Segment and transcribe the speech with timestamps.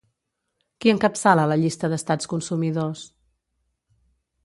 [0.85, 3.07] Qui encapçala la llista d'estats consumidors?